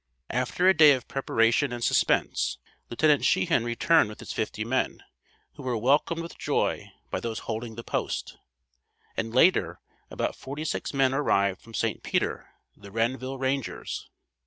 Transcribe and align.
After 0.31 0.67
a 0.67 0.73
day 0.75 0.93
of 0.93 1.07
preparation 1.07 1.71
and 1.71 1.83
suspense, 1.83 2.57
Lieut. 2.89 3.21
Shehan 3.23 3.63
returned 3.63 4.09
with 4.09 4.19
his 4.19 4.33
fifty 4.33 4.65
men, 4.65 5.03
who 5.53 5.61
were 5.61 5.77
welcomed 5.77 6.23
with 6.23 6.39
joy 6.39 6.91
by 7.11 7.19
those 7.19 7.37
holding 7.45 7.75
the 7.75 7.83
post, 7.83 8.39
and 9.15 9.31
later, 9.31 9.79
about 10.09 10.35
forty 10.35 10.65
six 10.65 10.91
men 10.91 11.13
arrived 11.13 11.61
from 11.61 11.75
St. 11.75 12.01
Peter, 12.01 12.49
the 12.75 12.89
Renville 12.89 13.37
Rangers. 13.37 14.09